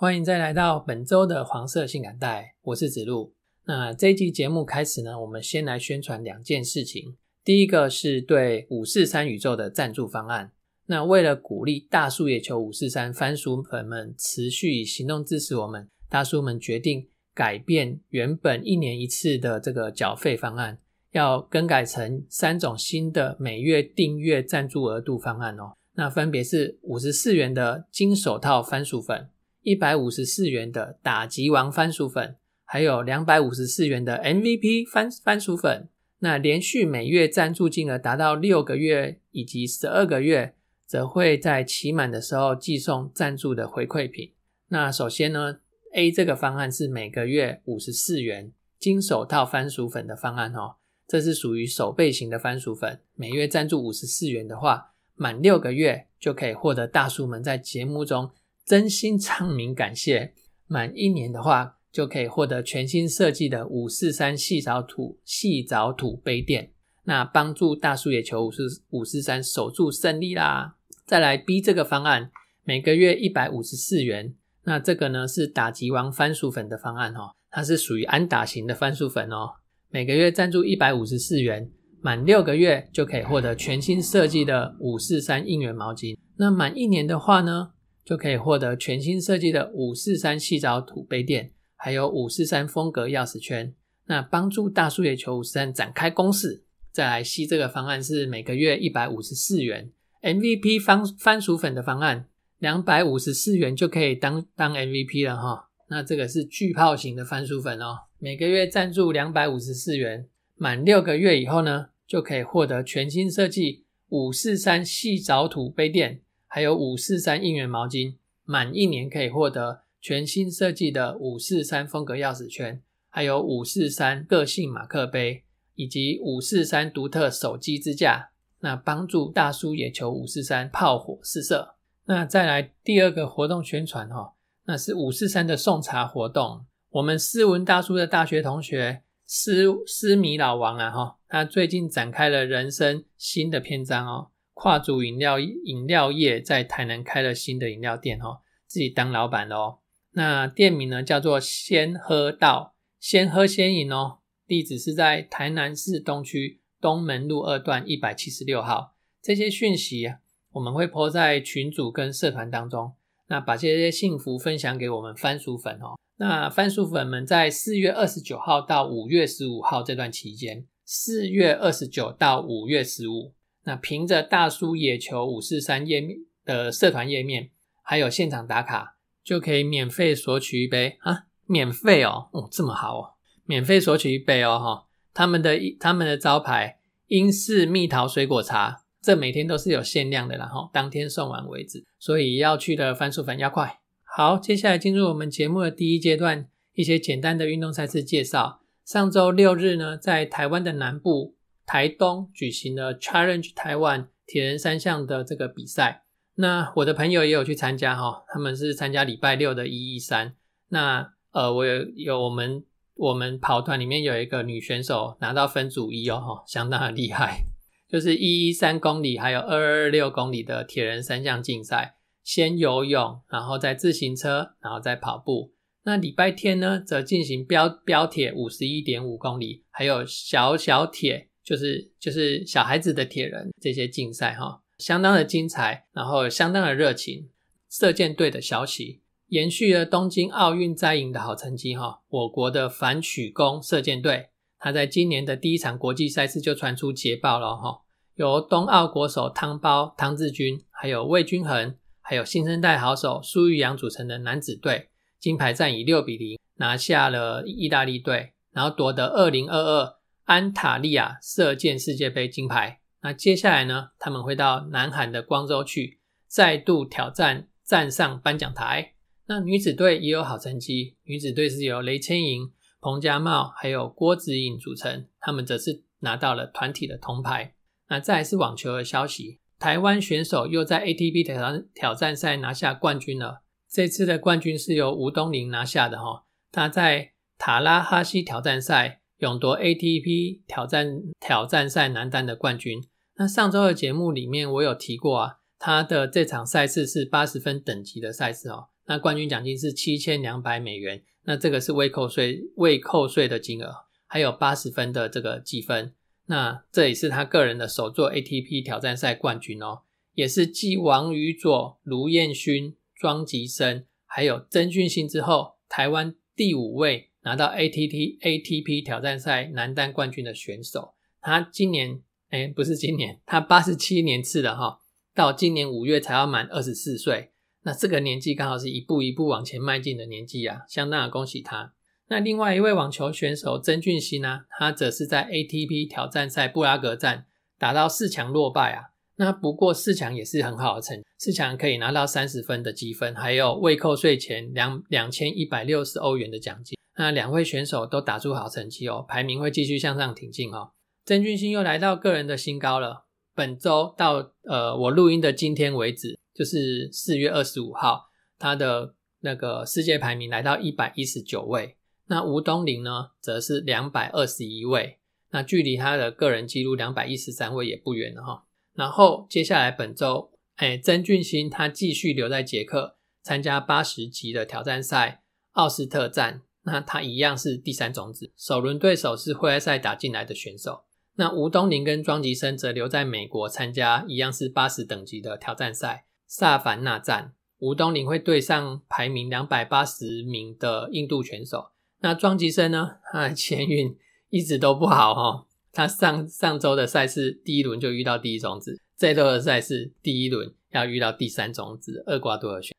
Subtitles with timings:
[0.00, 3.34] 欢迎再来到本周的黄色性感带，我是子路。
[3.66, 7.18] 那这一集节目开始呢，我们先来宣传两件事情。
[7.44, 10.52] 第一个是对五四三宇宙的赞助方案。
[10.86, 20.78] 那为了鼓励大叔野球五四三番薯粉们持续以行动支持我们，大叔们决定改变原本一年一次的这个缴费方案，
[21.12, 25.74] 要更改成三种新的每月订阅赞助额度方案哦。
[25.96, 29.28] 那分别是五十四元的金手套番薯粉。
[29.62, 35.88] 一百五十四元的打击王番薯粉，还有两百五十四元的 MVP 番番薯粉。
[36.20, 40.54] 那连续每月赞助金额达到六个月以及十二个月，
[40.86, 44.32] 则会在期满的时候寄送赞助的回馈品。
[44.68, 45.60] 那首先呢
[45.94, 58.30] ，A 这个方案是每个月五十四元金手套番薯粉的方案哦，这是属于手背型的番薯粉，每月赞助五十四元的话，满六个月就可以获得大叔们在节目中。
[58.70, 60.32] 真心唱名感谢，
[60.68, 66.70] 满一年的话就可以获得全新设计的五四三细藻土细藻土杯垫，
[67.02, 70.76] 那帮助大叔野球五四五四三守住胜利啦！
[71.04, 72.30] 再来 B 这个方案，
[72.62, 79.54] 每个月一百五十四元，那这个呢是打击王番薯粉的方案哦，它是属于安打型的番薯粉哦，
[79.88, 81.68] 每个月赞助一百五十四元，
[82.00, 87.72] 满六个月就可以获得全新设计的五四三应援毛巾，那满一年的话呢？
[88.04, 93.74] 就可以获得全新设计的五四三细藻土杯垫，还有五四三风格钥匙圈。
[94.06, 96.64] 那帮助大叔野球五四三展开攻势。
[96.90, 99.92] 再来吸这个方案是每个月一百五十四元
[100.22, 102.26] ，MVP 番番薯粉的方案，
[102.58, 105.68] 两百五十四元就可以当当 MVP 了哈。
[105.88, 110.26] 那这个是巨炮型的番薯粉哦，每个月赞助两百五十四元，
[110.56, 116.22] 满六个月以后呢，就可以获得全新设计五四三细藻土杯垫。
[116.52, 125.44] 还有五四三应援毛巾，满一年可以获得全新设计的五四三风格钥匙圈，还有五四三个性马克杯，
[125.76, 128.30] 以及五四三独特手机支架。
[128.62, 131.76] 那帮助大叔也求五四三炮火四射。
[132.06, 134.34] 那再来第二个活动宣传哈，
[134.64, 136.66] 那是五四三的送茶活动。
[136.90, 144.30] 我们斯文大叔的大学同学斯斯米老王啊哈，他最近展开了人生新的篇章哦。
[144.60, 149.78] 跨足饮料饮料业在台南开了新的饮料店哦，自己当老板喽。
[150.12, 154.18] 那店名呢叫做先喝道，先喝先饮哦。
[154.46, 158.94] 地址是在台南市东区东门路二段一百七十六号。
[159.22, 160.12] 这些讯息，
[160.52, 162.92] 我们会抛在群组跟社团当中。
[163.28, 165.98] 那把这些幸福分享给我们番薯粉哦。
[166.18, 173.32] 那番薯粉们在四月二十九号到五月十五号这段期间，四月二十九到五月十五。
[173.64, 177.50] 那凭着大叔野球五四三页面的社团页面，
[177.82, 181.26] 还有现场打卡，就可以免费索取一杯啊！
[181.46, 184.86] 免费哦，哦这么好哦，免费索取一杯哦哈！
[185.12, 186.78] 他们的他们的招牌
[187.08, 193.80] 英式蜜桃水果茶，这每天都是有限量的，然后当天送完为止，所以要去的番薯粉要快。
[194.04, 198.60] 好，接下来进入我们节目的第一阶段，一些简单的运动赛事介绍。
[198.84, 201.36] 上周六日呢，在台湾的南部。
[201.70, 206.02] 台东举行了 Challenge 台湾铁人三项的这个比赛，
[206.34, 210.34] 那我的朋友也有去参加哈，他们是参加礼拜六的一一三。
[210.70, 212.64] 那呃，我有有我们
[212.96, 217.44] 我们跑团里面有一个女选手拿到分组一哦哈，相当的厉害，
[217.88, 221.94] 就是一一三公里还有二二六公里的铁人三项竞赛，
[222.24, 225.52] 先游泳，然后再自行车，然后再跑步。
[225.84, 231.28] 那礼拜天呢，则进行标标铁五十一点五公里，还有小小铁。
[231.50, 237.28] 就是就是小孩子的铁人这些竞赛哈，相当的精彩，然后相当的热情。
[237.68, 242.02] 射箭队的小喜延续了东京奥运摘银的好成绩哈。
[242.08, 244.28] 我国的反曲弓射箭队，
[244.60, 247.80] 他在今年的第一场国际赛事就传出捷报了哈。
[248.14, 254.88] 由冬奥国手汤包汤志军，还有魏均衡，还有新生代好手苏玉阳组成的男子队，
[255.18, 259.99] 金牌战以六比零拿下了意大利队，然后夺得二零二二。
[260.30, 263.88] 安塔利亚射箭世界杯金牌，那接下来呢？
[263.98, 265.98] 他们会到南韩的光州去，
[266.28, 268.94] 再度挑战站上颁奖台。
[269.26, 277.54] 那女子队也有好成绩，女子队是由雷千莹、彭家茂还有郭子颖组成，他们则是拿到了团体的铜牌。
[277.88, 283.42] 那再是网球的消息，台湾选手又在 ATP 挑战挑战赛拿下冠军了。
[283.68, 292.82] 这次的冠军是由吴东林拿下的哈，他在塔拉哈西挑战赛勇夺 ATP 挑战挑战赛男单的冠军。
[293.16, 303.70] 那上周的节目里面我有提过啊，他的这场赛事是八十分等级的赛事哦，那冠军奖金是七千两百美元，那这个是未扣税未扣税的金额，
[304.06, 305.94] 还有八十分的这个积分。
[306.26, 309.82] 那这也是他个人的首座 ATP 挑战赛冠军哦，
[310.14, 320.94] 也是继王宇佐、卢彦勋、庄吉生还有曾俊欣之后，台湾第五位拿到 ATT ATP 挑战赛男单冠军的选手。
[321.20, 322.00] 他今年
[322.30, 324.78] 哎，不是今年，他八十七年次的哈，
[325.14, 327.32] 到今年五月才要满二十四岁。
[327.62, 331.74] 那这个年纪刚好是一步一步往前迈进的年纪啊，相当的恭喜他。
[332.08, 334.40] 那另外一位网球选手曾俊熙呢？
[334.58, 337.26] 他则是在 ATP 挑战赛布拉格站
[337.58, 338.90] 打到四强落败啊。
[339.16, 346.78] 那不过四强也是很好的成，四强可以拿到三十分的积分，还有未扣税前两两千一百六十欧元的奖金。
[347.00, 350.72] 那两位选手都打出好成绩哦，排名会继续向上挺进哦。
[351.06, 353.06] 曾俊熙又来到个人的新高了。
[353.34, 361.78] 本周到呃我录音的今天为止，就是四月二十五号，他的那个世界排名来到一百一十九位。
[362.08, 364.98] 那吴东林呢，则是两百二十一位，
[365.30, 368.44] 那距离他的个人纪录两百一十三位也不远了哈。
[368.74, 375.22] 然后接下来本周，哎，曾俊欣他继续留在捷克参加八十级的挑战赛
[375.52, 380.84] 奥斯特站，那他一样是第三种子，首轮对手是会赛打进来的选手。
[381.16, 391.70] 那吴东林跟庄吉生则留在美国参加一样是八十等级的挑战赛萨凡纳站，吴东林会对上排名两百八十名的印度选手。
[392.02, 392.98] 那庄吉生呢？
[393.12, 393.96] 他的前运
[394.28, 395.46] 一直都不好哈。
[395.72, 402.76] 他上上周的赛事第一轮就遇到第一种子，这周的赛事第一轮要遇到第三种子厄瓜多尔选。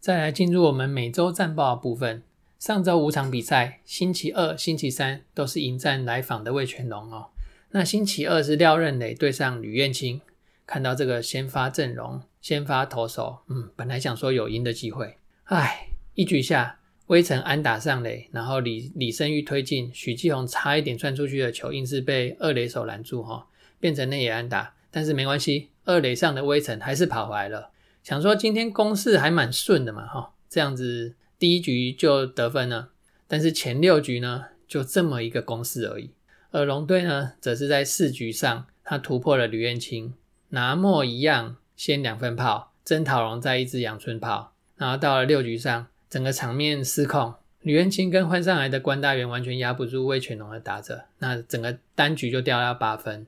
[0.00, 2.22] 再来进入我们每周战报部分。
[2.58, 7.28] 上周五场比赛，星期二、星期三都是迎战来访的魏全龙哦。
[7.70, 10.20] 那星期二是廖任磊对上吕彦青。
[10.66, 23.46] 看到这个先发阵容、先发投手，嗯，本来想说有赢的机会，唉，一局下，威城安打上垒，然后李李胜玉推进，许继宏差一点窜出去的球，硬是被二垒手拦住哈，
[23.80, 24.74] 变成内野安打。
[24.92, 27.70] 但是没关系，二垒上的威城还是跑回来了。
[28.02, 32.90] 想说今天攻势还蛮顺的嘛，哈，这样子第一局就得分了。
[33.28, 36.10] 但是前六局呢，就这么一个攻势而已。
[36.50, 40.14] 而龙队呢，则是在四局上，他突破了吕彦青，
[40.48, 44.54] 拿莫一样先两分炮，曾桃龙再一支阳春炮。
[44.76, 53.26] 然后到了六局上，整个场面失控，吕彦青跟换上来的关大元完全压不住魏全龙的打者，那整个单局就掉到八分。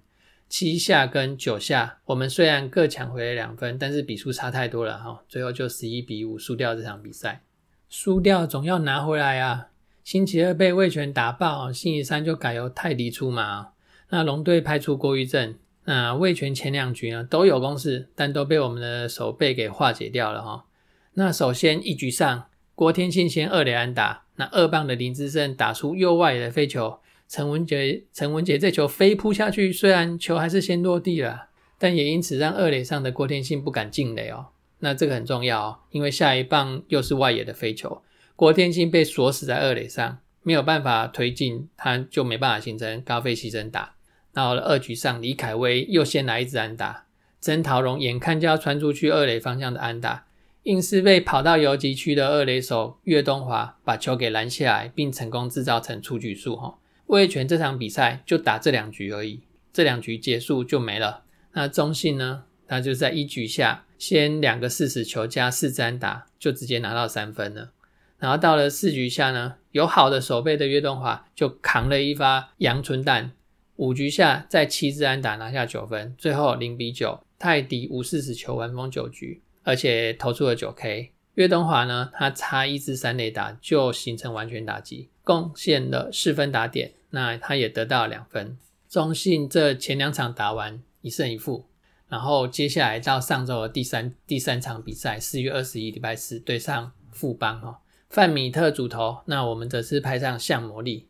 [0.53, 7.43] 七下跟九下，我们虽然各抢回了两分，但是比数差太多了哈，最后就十一比五输掉这场比赛。
[7.89, 9.69] 输掉总要拿回来啊！
[10.05, 13.69] 星期二被魏权打爆，星期三就改由泰迪出马。
[14.11, 15.55] 那龙队派出郭玉正，
[15.87, 20.67] 那魏权前两局呢都有攻势，但都被我们的守备给化解掉了哈。
[21.15, 22.45] 那首先一局上，
[22.75, 26.99] 郭天庆先二垒安打，那二棒的林志胜打出右外的飞球。
[27.33, 31.49] 陈文杰，陈文杰这球飞扑下去，虽然球还是先落地了，
[31.79, 34.49] 但也因此让二垒上的郭天信不敢进垒哦。
[34.81, 38.03] 那这个很重要哦，因为下一棒又是外野的飞球，
[38.37, 43.95] 郭天信被锁死在二垒上，没有办法推进，他就没办法形成高飞牺牲打。
[44.35, 47.07] 到了二局上，李凯威又先来一支安打，
[47.41, 50.27] 曾桃荣眼看就要传出去二垒方向的安打，
[50.65, 56.75] 硬是被跑到游击区的二垒手岳东华把球给拦下来，并成功制造成出局数哈。
[57.13, 61.25] 魏权这场比赛就打这两局而已，这两局结束就没了。
[61.53, 62.45] 那中信呢？
[62.67, 67.73] 他就在一局下先两个四十球加四支安打，就直接拿到三分了。
[68.19, 73.33] 然后到了四局下呢，有好的守备的岳东华就扛了一发阳春弹。
[73.77, 81.13] 五局下再七支安打拿下九分，最后零比九，泰迪五四十球完封九局，而且投出了九 K。
[81.35, 88.59] 岳东华呢，他差一支三垒打就形成完全打击，贡献了四分打点，那他也得到两分。
[88.89, 91.65] 中信这前两场打完一胜一负，
[92.09, 97.77] 然后接下来到上周的第三第三场比赛，四月二十一礼拜四对上富邦哦，
[98.11, 101.09] 范米特主投，那我们则是派上向魔力。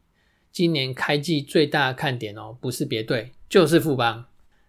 [0.53, 4.27] 今年开季最大的看点哦，不是别队，就是富邦。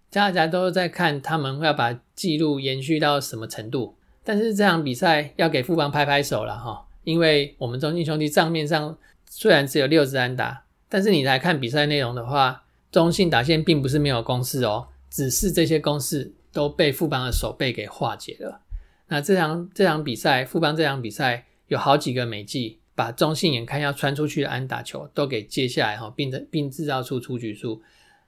[0.09, 8.97] 大家都在看他们要把记录延续到什么程度，但是这场比赛要给富邦拍拍手了哈，因为我们中信兄弟账面上
[9.27, 10.62] 虽然只有六支安打，
[10.93, 12.59] 但是你来看比赛内容的话。
[12.91, 18.61] 中信打线并不是没有攻势哦，只是这些攻势都被富邦的守备给化解了。
[19.07, 27.81] 那这场这场比赛，富邦这场比赛有好几个美技，把中信眼看要穿出去的安打球都给接下来哈，并并制造出出局数。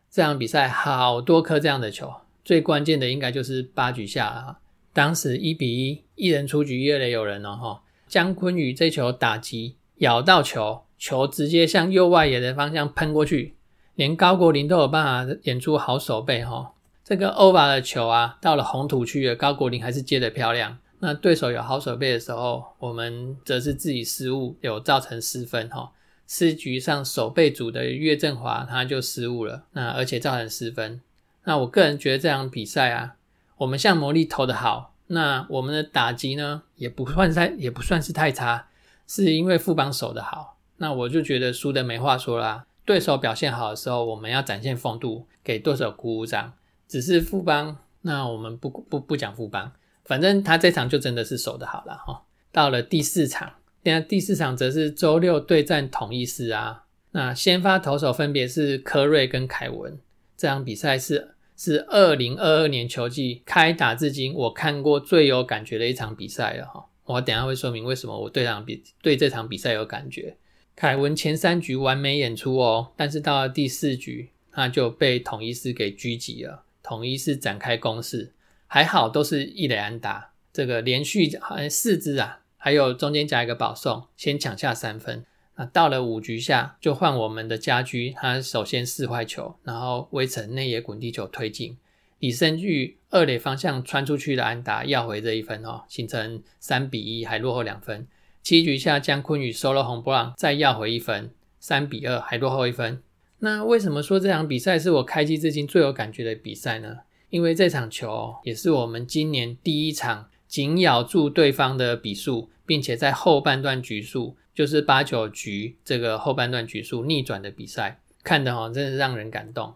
[0.10, 2.12] 这场比赛好多颗这样的球，
[2.44, 4.58] 最关键的应该就是八局下了。
[4.92, 7.84] 当时一比一，一人出局，一垒有人了哈。
[8.08, 13.56] 姜坤宇这球打击咬到球，球直接向右外野的方向喷过去。
[13.96, 16.74] 连高国林都有办法演出好手背哈，
[17.04, 20.78] 这个欧巴的球啊，到了红土区的高国林还是接得漂亮。
[21.00, 25.92] 那对手有好手背的时候，我们则是自己失误，有造成失分哈。
[26.28, 31.00] 四局上守备组的岳振华他就失误了，那而且造成失分。
[31.44, 33.16] 那我个人觉得这场比赛啊，
[33.58, 38.68] 我们像魔力投的好，那我们的打击呢也不算太也不算是太差，
[39.08, 40.58] 是因为副帮守的好。
[40.78, 42.66] 那我就觉得输的没话说啦。
[42.86, 46.54] 对手表现好的时候，我们要展现风度，给对手鼓鼓掌。
[46.88, 49.72] 只是副帮，那我们不不不讲副帮，
[50.04, 52.22] 反正他这场就真的是守的好了哈。
[52.52, 56.84] 到了第四场，那第四场则是周六对战统一师啊。
[57.12, 59.98] 那先发投手分别是科瑞跟凯文。
[60.38, 66.86] 这场比赛是是二零二二年球季开打至今我看过最有感觉的一场比赛了哈。
[67.06, 70.38] 我等下会说明为什么我对场比对这场比赛有感觉。
[70.76, 76.64] 凯文前三局完美演出哦，但是到了第四局，他就被统一师给狙击了。
[76.84, 78.34] 统一师展开攻势，
[78.68, 85.26] 还好都是一垒安打，这个连续好像四支啊，还有中间加一个保送，先抢下三分。
[85.56, 91.78] 那到了五局下，就换我们的家居，他首先四坏球，然后微成内野滚地球推进，
[92.20, 98.06] 李胜玉二垒方向穿出去的安达要回这一分哦，形成三比一，还落后两分。
[98.44, 103.02] 七局下，姜昆宇收了红布朗，再要回一分，三比二，还落后一分。
[103.40, 106.98] 那为什么说这场比赛是我开机至今最有感觉的比赛呢？
[107.30, 119.74] 因为这场球也是我们今年第一场紧咬住对方的比数，并且在后半段局数，就是八九局这个后半段局数逆转的比赛，看的哦，真是让人感动。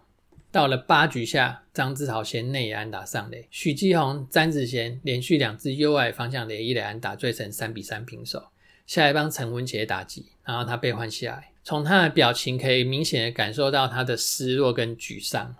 [0.51, 8.47] 到了八局下，张志豪先内野安打上垒，许继宏、詹子贤连续两支右外方向的一垒安打，追成三比三平手。
[8.87, 11.51] 下一棒陈文杰打击，然后他被换下来。
[11.63, 15.55] 从他的表情可以明显的感受到他的失落跟沮丧。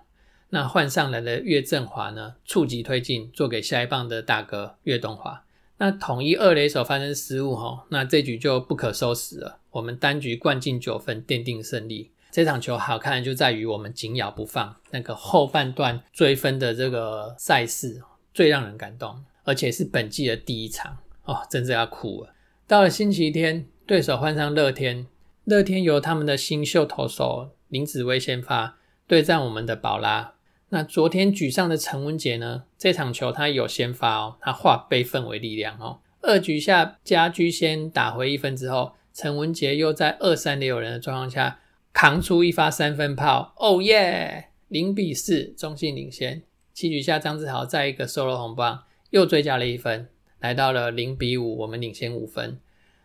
[0.49, 5.43] 那换上来的岳振华呢，触及推进，做给下一棒的大哥岳东华。
[5.77, 9.59] 那统一二垒手发生失误哈，那这局就不可收拾了。
[9.69, 12.09] 我们单局灌进九分，奠定胜利。
[12.31, 18.01] 这场球好看就在于我们紧咬不放，那个后半段追分的这个赛事
[18.33, 22.33] 最让人感动，而且是本季的第一场哦，真是要哭了。
[22.67, 25.07] 到了星期天，对手换上乐天，
[25.45, 30.33] 乐天由他们的新秀投手林子威先发对战我们的宝拉。
[30.69, 32.65] 那昨天举上的陈文杰呢？
[32.77, 35.99] 这场球他有先发哦，他化悲愤为力量哦。
[36.21, 41.59] 二局下家居先打回一分之后，陈文杰又在二三垒有人的状况下
[42.01, 44.51] 扛出一发三分炮，哦耶！
[44.69, 46.41] 零比四，中信领先。
[46.73, 50.07] 七局下张志豪再一个 solo 红棒，又追加了一分。
[50.39, 52.57] 来到了零比五，我们领先五分。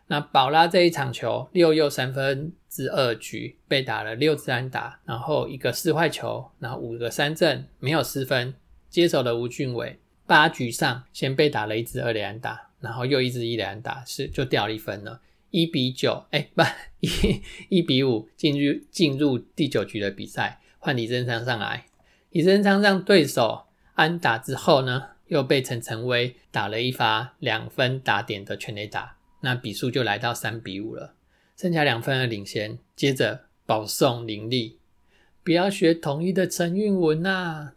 [0.07, 8.53] 那宝拉这一场球六又三分之二局被打了六支安打，然后一个四坏球，然后五个三振，没有失分。
[8.89, 15.19] 接手的吴俊伟八局上先被打了一支二连安打，然后又一支一连安打，是就掉了一分了。
[15.51, 16.61] 一比九，哎，不
[17.01, 21.85] 一一比五进入进入第九局的比赛，换李正昌上来。
[22.31, 25.09] 李正昌让对手安打之后呢？
[25.27, 31.15] 又被陈晨威打了一发两分打点的全垒打，那比数就来到三比五了，
[31.57, 32.77] 剩下两分的领先。
[32.95, 34.77] 接着保送林立，
[35.43, 37.73] 不要学统一的陈韵文啊，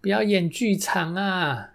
[0.00, 1.74] 不要演剧场啊。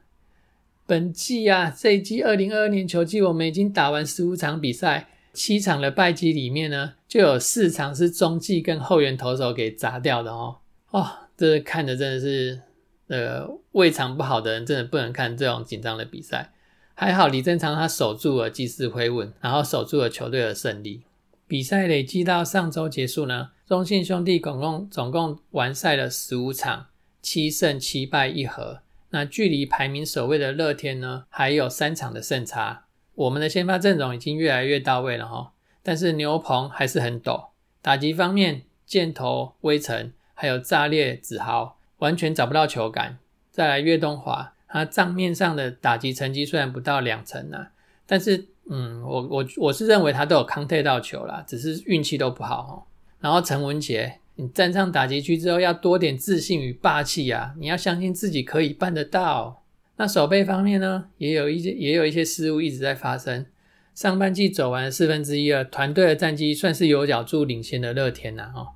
[0.88, 10.60] 本季啊，这一季二零二二年球季，我们已经打完十五场比赛，七场的败绩里面呢，就有四场是中继跟后援投手给砸掉的哦。
[10.92, 12.62] 哦，这看着真的是。
[13.08, 16.54] 呃，胃肠不好的人真的不能看这种紧张的比赛。
[16.96, 21.04] 还好李正昌他守住了祭祀回稳，然后守住了球队的胜利。
[21.46, 26.88] 比赛累计到上周结束呢，中信兄弟总共总共完赛了十五场，
[27.22, 28.80] 七胜七败一和。
[29.10, 32.86] 那距离排名首位的乐天呢，还有三场的胜差。
[33.16, 35.52] 我们的先发阵容已经越来越到位了哈，
[35.82, 37.48] 但是牛棚还是很陡。
[37.82, 43.18] 打击方面，箭头微尘还有炸裂子豪完全找不到球感。
[43.52, 47.72] 再来岳东华，他账面上的打击成绩虽然不到两成啊，
[48.06, 52.74] 但是嗯，我我我是认为他都有康退到球啦，只是运气都不好哦。
[53.20, 54.20] 然后陈文杰。
[54.36, 57.54] 你站上打击区之后，要多点自信与霸气啊！
[57.60, 59.62] 你要相信自己可以办得到。
[59.98, 63.46] 那守备方面呢，也有一些也有一些失误一直在发生。
[63.94, 68.52] 上半季走完四分之一了，团队的战绩算是有角助领先的乐天呐。
[68.56, 68.70] 哦，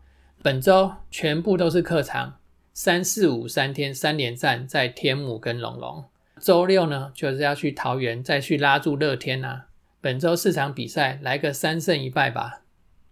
[0.44, 2.36] 本周全部都是客场，
[2.72, 6.06] 三四五三天三连战在天母跟龙龙。
[6.40, 9.64] 周六呢，就是要去桃园再去拉住乐天呐。
[10.00, 12.62] 本周四场比赛来个三胜一败吧。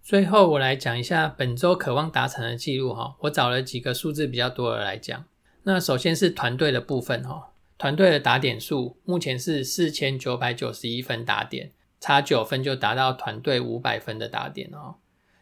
[0.03, 3.15] 最后，我来讲一下本周渴望达成的记录哈。
[3.21, 5.25] 我找了几个数字比较多的来讲。
[5.63, 14.95] 那首先是团队的部分哈，团队的打点数目前是四千九百九十一分打点，差九分就达到团队五百分的打点哦。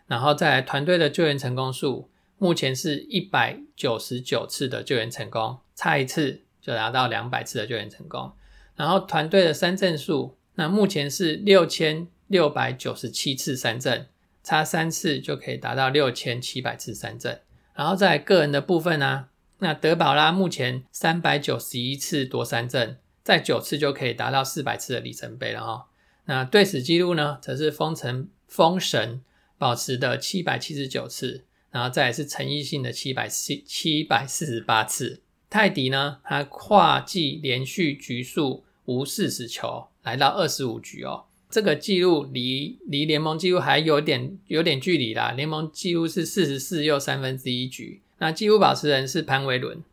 [0.08, 8.32] 然后再来团队的救援成功数，目前是一百九十九次的救援成功，差一次就达到两百次的救援成功。
[8.76, 14.08] 然后团队的三振数，那目前是六千六百九十七次三振。
[14.46, 17.40] 差三次就可以达到六千七百次三振，
[17.76, 19.28] 然后在个人的部分呢，
[19.64, 25.86] 那德保拉目前三百九十一次夺三振，在九次就可以达到四百次的里程碑了哈。
[26.26, 29.22] 那对史纪录呢，则是封神封神
[29.58, 35.22] 保持的七百七十九次，然后再是陈奕迅的七百七七百四十八次。
[35.50, 41.24] 泰迪呢，他跨季连续局数无四十球，来到二十五局哦。
[41.50, 45.32] 这个记录离离联盟记录还有点有点距离啦。
[45.32, 49.84] 联盟记录是四十四又三分之一局，那纪录保持人是潘维伦。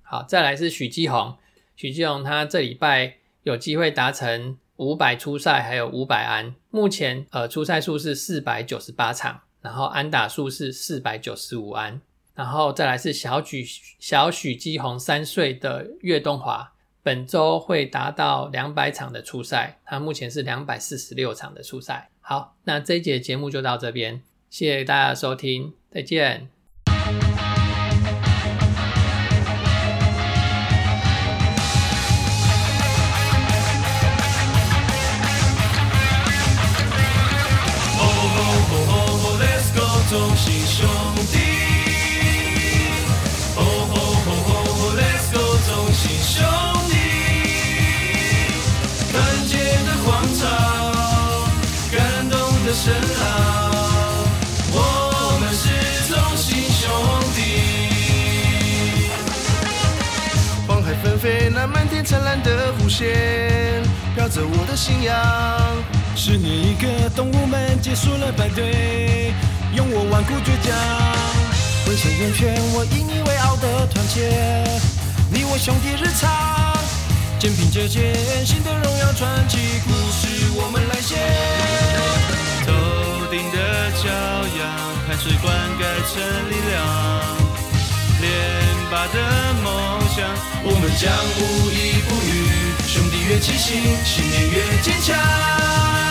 [0.00, 1.36] 好，再来是许基宏，
[1.76, 6.54] 许基宏他这礼拜有机会达成五百初赛，还有五百安。
[6.70, 12.00] 目前呃初赛数是四百九十八场，然后安打数是四百九十五安。
[12.34, 13.62] 然后再来是小许
[13.98, 16.72] 小许基宏三岁的岳东华。
[17.02, 22.08] 本周会达到两百场的初赛，他目前是两百四十六场的初赛。
[22.22, 26.48] 好，那这一节节目就到这边，谢谢大家收听，再见。
[52.74, 53.00] 深浪，
[54.72, 54.76] 我
[55.40, 55.64] 们是
[56.12, 56.82] 中心兄
[57.34, 57.38] 弟。
[60.66, 63.82] 黄海纷飞，那漫天灿烂的弧线，
[64.14, 65.14] 飘着我的信仰。
[66.16, 69.32] 十年一个，动物们结束了排队，
[69.74, 70.70] 用我顽固倔强，
[71.84, 74.30] 浑身圆圈，我引以为傲的团结，
[75.30, 76.30] 你我兄弟日常，
[77.40, 78.14] 肩并着肩，
[78.46, 81.18] 新的荣耀传奇故事，我们来写。
[82.62, 82.70] 头
[83.34, 84.06] 顶的骄
[84.62, 84.62] 阳，
[85.08, 86.78] 汗水灌溉成力量，
[88.22, 88.30] 连
[88.92, 89.18] 拔的
[89.64, 89.66] 梦
[90.14, 90.22] 想，
[90.62, 91.42] 我们将无
[91.74, 92.78] 依不语。
[92.86, 96.03] 兄弟越齐心，信念越坚强。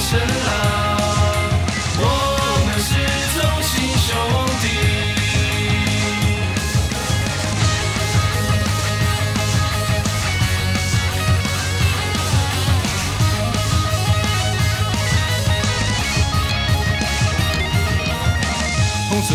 [0.00, 0.26] 感动
[2.66, 3.00] 的声。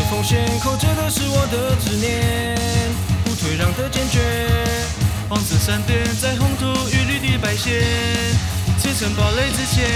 [0.09, 2.55] 奉献，扣着的是我的执念，
[3.23, 4.19] 不退让的坚决。
[5.27, 7.81] 黄色闪电在红土与绿地摆线，
[8.85, 9.89] 砌成堡垒之前，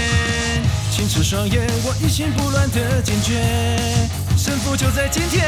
[0.90, 3.40] 清澈双眼，我一心不乱的坚决。
[4.36, 5.46] 胜负就在今天，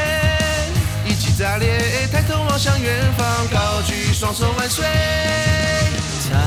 [1.05, 4.85] 一起炸裂，抬头望向远方，高举双手万岁。
[6.23, 6.39] 灿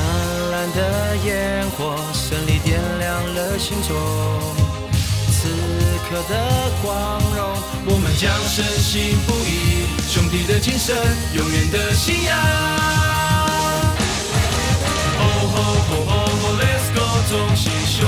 [0.49, 3.95] 烂的烟火，胜利点亮了心中。
[5.31, 5.49] 此
[6.09, 7.55] 刻的光荣，
[7.85, 10.95] 我们将深信不疑，兄弟的精神，
[11.35, 12.35] 永远的信仰。
[15.19, 15.57] 吼吼
[15.89, 16.26] 吼吼
[17.29, 18.06] 总是。